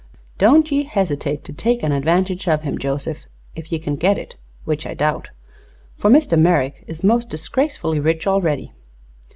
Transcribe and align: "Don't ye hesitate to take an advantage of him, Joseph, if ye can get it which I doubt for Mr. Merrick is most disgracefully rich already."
"Don't 0.39 0.71
ye 0.71 0.81
hesitate 0.85 1.43
to 1.43 1.53
take 1.53 1.83
an 1.83 1.91
advantage 1.91 2.47
of 2.47 2.63
him, 2.63 2.79
Joseph, 2.79 3.25
if 3.53 3.71
ye 3.71 3.77
can 3.77 3.95
get 3.97 4.17
it 4.17 4.35
which 4.65 4.87
I 4.87 4.95
doubt 4.95 5.29
for 5.95 6.09
Mr. 6.09 6.39
Merrick 6.39 6.83
is 6.87 7.03
most 7.03 7.29
disgracefully 7.29 7.99
rich 7.99 8.25
already." 8.25 8.73